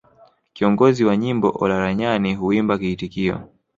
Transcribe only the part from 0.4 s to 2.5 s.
Kiongozi wa nyimbo Olaranyani